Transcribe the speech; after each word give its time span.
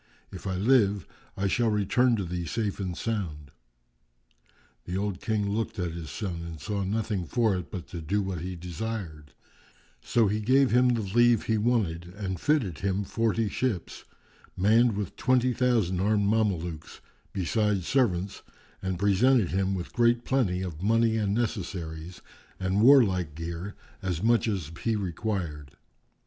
If 0.31 0.47
I 0.47 0.55
live 0.55 1.05
I 1.37 1.45
shall 1.45 1.69
return 1.69 2.15
to 2.15 2.23
thee 2.25 2.47
safe 2.47 2.79
and 2.79 2.97
sound." 2.97 3.51
The 4.85 4.97
old 4.97 5.21
King 5.21 5.47
looked 5.51 5.77
at 5.77 5.91
his 5.91 6.09
son 6.09 6.41
and 6.43 6.59
saw 6.59 6.81
nothing 6.83 7.27
for 7.27 7.55
it 7.55 7.69
but 7.69 7.85
to 7.89 8.01
do 8.01 8.23
what 8.23 8.39
he 8.41 8.55
desired; 8.55 9.33
so 10.01 10.25
he 10.27 10.39
gave 10.39 10.71
him 10.71 10.89
the 10.95 11.03
leave 11.03 11.43
he 11.43 11.59
wanted 11.59 12.07
and 12.15 12.39
fitted 12.39 12.79
him 12.79 13.03
forty 13.03 13.47
ships, 13.47 14.03
manned 14.57 14.97
with 14.97 15.15
twenty 15.17 15.53
thousand 15.53 15.99
armed 15.99 16.25
Mamelukes, 16.27 16.99
besides 17.31 17.85
servants, 17.87 18.41
and 18.81 18.97
presented 18.97 19.49
him 19.49 19.75
with 19.75 19.93
great 19.93 20.25
plenty 20.25 20.63
of 20.63 20.81
money 20.81 21.15
and 21.17 21.35
necessaries 21.35 22.23
and 22.59 22.81
warlike 22.81 23.35
gear, 23.35 23.75
as 24.01 24.23
much 24.23 24.47
as 24.47 24.71
he 24.83 24.95
required. 24.95 25.77